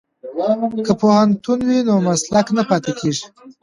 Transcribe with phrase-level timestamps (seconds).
[0.85, 3.13] که پوهنتون وي نو مسلک نه پاتیږي.